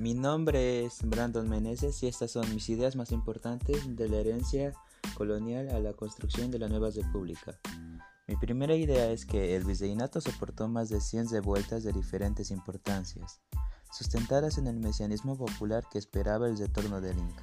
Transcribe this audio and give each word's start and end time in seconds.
Mi 0.00 0.14
nombre 0.14 0.86
es 0.86 1.02
Brandon 1.02 1.46
Meneses 1.46 2.02
y 2.02 2.06
estas 2.06 2.30
son 2.30 2.54
mis 2.54 2.70
ideas 2.70 2.96
más 2.96 3.12
importantes 3.12 3.96
de 3.96 4.08
la 4.08 4.16
herencia 4.16 4.72
colonial 5.12 5.68
a 5.68 5.78
la 5.78 5.92
construcción 5.92 6.50
de 6.50 6.58
la 6.58 6.70
nueva 6.70 6.88
república. 6.88 7.58
Mi 8.26 8.34
primera 8.36 8.74
idea 8.74 9.10
es 9.10 9.26
que 9.26 9.54
el 9.54 9.64
virreinato 9.64 10.22
soportó 10.22 10.68
más 10.68 10.88
de 10.88 11.02
100 11.02 11.28
revueltas 11.28 11.82
de 11.82 11.92
diferentes 11.92 12.50
importancias, 12.50 13.42
sustentadas 13.92 14.56
en 14.56 14.68
el 14.68 14.80
mesianismo 14.80 15.36
popular 15.36 15.84
que 15.92 15.98
esperaba 15.98 16.48
el 16.48 16.56
retorno 16.56 17.02
del 17.02 17.18
Inca. 17.18 17.42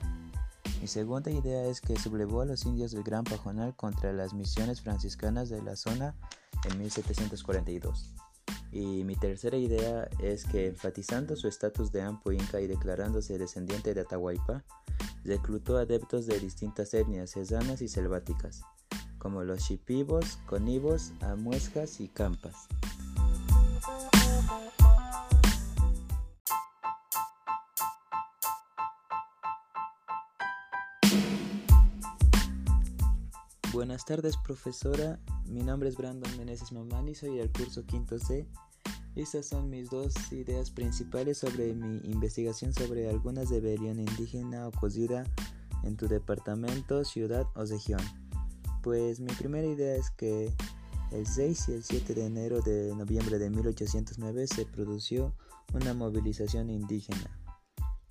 Mi 0.82 0.88
segunda 0.88 1.30
idea 1.30 1.64
es 1.66 1.80
que 1.80 1.96
sublevó 2.00 2.42
a 2.42 2.46
los 2.46 2.66
indios 2.66 2.90
del 2.90 3.04
Gran 3.04 3.24
Pajonal 3.24 3.76
contra 3.76 4.14
las 4.14 4.34
misiones 4.34 4.82
franciscanas 4.82 5.50
de 5.50 5.62
la 5.62 5.76
zona 5.76 6.16
en 6.64 6.80
1742. 6.80 8.16
Y 8.72 9.04
mi 9.04 9.16
tercera 9.16 9.58
idea 9.58 10.10
es 10.20 10.46
que, 10.46 10.68
enfatizando 10.68 11.36
su 11.36 11.48
estatus 11.48 11.92
de 11.92 12.02
ampo 12.02 12.32
inca 12.32 12.60
y 12.62 12.68
declarándose 12.68 13.38
descendiente 13.38 13.94
de 13.94 14.02
Atahualpa, 14.02 14.64
reclutó 15.24 15.78
adeptos 15.78 16.26
de 16.26 16.40
distintas 16.40 16.94
etnias 16.94 17.32
serranas 17.32 17.82
y 17.82 17.88
selváticas, 17.88 18.62
como 19.18 19.44
los 19.44 19.66
chipibos, 19.66 20.38
conibos, 20.46 21.14
amuescas 21.22 22.00
y 22.00 22.08
campas. 22.08 22.68
Buenas 33.74 34.06
tardes 34.06 34.38
profesora, 34.38 35.20
mi 35.48 35.64
nombre 35.64 35.90
es 35.90 35.98
Brandon 35.98 36.30
Meneses 36.38 36.72
Mamani, 36.72 37.16
soy 37.16 37.38
del 37.38 37.52
curso 37.52 37.86
quinto 37.86 38.20
C. 38.20 38.48
Estas 39.16 39.48
son 39.48 39.70
mis 39.70 39.90
dos 39.90 40.14
ideas 40.32 40.72
principales 40.72 41.40
sobre 41.40 41.74
mi 41.74 41.98
investigación 42.10 42.74
sobre 42.74 43.10
alguna 43.10 43.44
rebelión 43.44 44.00
indígena 44.00 44.68
ocurrida 44.68 45.24
en 45.84 45.98
tu 45.98 46.08
departamento, 46.08 47.04
ciudad 47.04 47.48
o 47.56 47.66
región. 47.66 48.02
Pues 48.84 49.20
mi 49.20 49.34
primera 49.34 49.68
idea 49.68 49.96
es 49.96 50.12
que 50.12 50.54
el 51.12 51.26
6 51.26 51.70
y 51.70 51.72
el 51.74 51.84
7 51.84 52.14
de 52.14 52.26
enero 52.26 52.62
de 52.62 52.94
noviembre 52.96 53.40
de 53.40 53.50
1809 53.50 54.48
se 54.48 54.66
produjo 54.66 55.34
una 55.74 55.94
movilización 55.94 56.70
indígena 56.70 57.38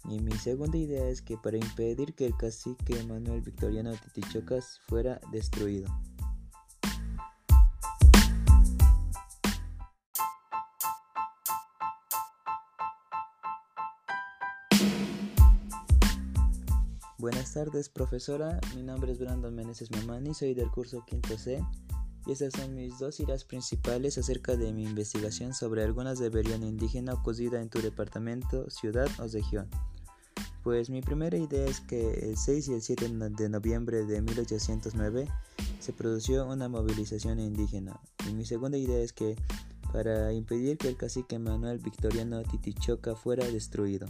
y 0.09 0.21
mi 0.21 0.33
segunda 0.33 0.79
idea 0.79 1.09
es 1.09 1.21
que 1.21 1.37
para 1.37 1.57
impedir 1.57 2.15
que 2.15 2.27
el 2.27 2.37
cacique 2.37 3.03
Manuel 3.05 3.41
Victoriano 3.41 3.93
Titichocas 3.93 4.81
fuera 4.87 5.21
destruido. 5.33 5.89
Buenas 17.19 17.55
tardes, 17.55 17.89
profesora. 17.89 18.61
Mi 18.75 18.83
nombre 18.83 19.11
es 19.11 19.19
Brandon 19.19 19.55
Meneses 19.55 19.91
Mamani, 19.91 20.35
soy 20.35 20.53
del 20.53 20.71
curso 20.71 21.03
quinto 21.07 21.39
C. 21.39 21.65
Y 22.27 22.33
estas 22.33 22.53
son 22.53 22.75
mis 22.75 22.99
dos 22.99 23.21
ideas 23.21 23.43
principales 23.43 24.19
acerca 24.19 24.55
de 24.55 24.71
mi 24.75 24.85
investigación 24.85 25.55
sobre 25.55 25.83
algunas 25.83 26.19
rebelión 26.19 26.63
indígena 26.63 27.15
ocurrida 27.15 27.63
en 27.63 27.71
tu 27.71 27.81
departamento, 27.81 28.69
ciudad 28.69 29.09
o 29.19 29.27
región. 29.29 29.71
Pues 30.63 30.91
mi 30.91 31.01
primera 31.01 31.39
idea 31.39 31.65
es 31.65 31.81
que 31.81 32.29
el 32.29 32.37
6 32.37 32.69
y 32.69 32.75
el 32.75 32.83
7 32.83 33.09
de 33.09 33.49
noviembre 33.49 34.05
de 34.05 34.21
1809 34.21 35.27
se 35.81 35.93
produjo 35.95 36.45
una 36.45 36.69
movilización 36.69 37.41
indígena. 37.41 37.99
Y 38.29 38.35
mi 38.35 38.45
segunda 38.45 38.77
idea 38.77 38.99
es 38.99 39.15
que 39.15 39.37
para 39.91 40.35
impedir 40.35 40.77
que 40.77 40.89
el 40.89 40.99
cacique 40.99 41.39
Manuel 41.39 41.79
Victoriano 41.79 42.43
Titichoca 42.43 43.17
fuera 43.17 43.47
destruido. 43.47 44.07